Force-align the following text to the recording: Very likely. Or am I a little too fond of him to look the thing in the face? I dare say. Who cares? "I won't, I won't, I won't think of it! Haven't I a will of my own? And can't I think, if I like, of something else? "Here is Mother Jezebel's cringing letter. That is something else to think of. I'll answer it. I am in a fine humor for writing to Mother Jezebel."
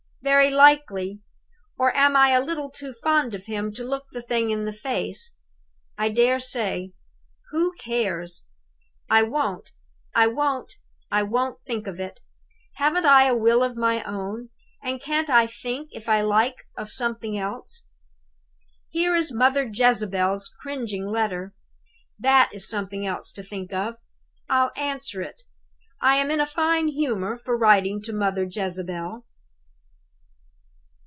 Very 0.23 0.51
likely. 0.51 1.19
Or 1.79 1.95
am 1.97 2.15
I 2.15 2.29
a 2.29 2.43
little 2.43 2.69
too 2.69 2.93
fond 2.93 3.33
of 3.33 3.47
him 3.47 3.71
to 3.71 3.83
look 3.83 4.05
the 4.11 4.21
thing 4.21 4.51
in 4.51 4.65
the 4.65 4.71
face? 4.73 5.33
I 5.97 6.09
dare 6.09 6.37
say. 6.39 6.93
Who 7.49 7.73
cares? 7.79 8.45
"I 9.09 9.23
won't, 9.23 9.71
I 10.13 10.27
won't, 10.27 10.73
I 11.09 11.23
won't 11.23 11.57
think 11.65 11.87
of 11.87 11.99
it! 11.99 12.19
Haven't 12.73 13.07
I 13.07 13.25
a 13.29 13.35
will 13.35 13.63
of 13.63 13.75
my 13.75 14.03
own? 14.03 14.49
And 14.83 15.01
can't 15.01 15.27
I 15.29 15.47
think, 15.47 15.89
if 15.91 16.07
I 16.07 16.21
like, 16.21 16.67
of 16.77 16.91
something 16.91 17.35
else? 17.35 17.81
"Here 18.89 19.15
is 19.15 19.33
Mother 19.33 19.67
Jezebel's 19.73 20.53
cringing 20.61 21.07
letter. 21.07 21.55
That 22.19 22.51
is 22.53 22.69
something 22.69 23.07
else 23.07 23.31
to 23.31 23.41
think 23.43 23.73
of. 23.73 23.95
I'll 24.47 24.71
answer 24.75 25.23
it. 25.23 25.41
I 25.99 26.17
am 26.17 26.29
in 26.29 26.39
a 26.39 26.45
fine 26.45 26.89
humor 26.89 27.37
for 27.39 27.57
writing 27.57 27.99
to 28.03 28.13
Mother 28.13 28.43
Jezebel." 28.43 29.25